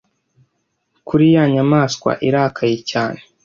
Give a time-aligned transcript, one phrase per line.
[1.07, 3.19] kuri ya nyamaswa irakaye cyane